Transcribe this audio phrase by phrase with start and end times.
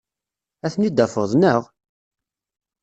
[0.65, 1.61] Ad ten-id-tafeḍ, naɣ?